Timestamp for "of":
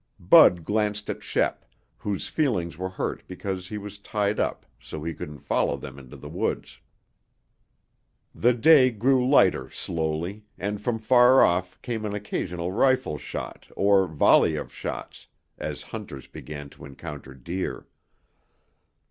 14.55-14.73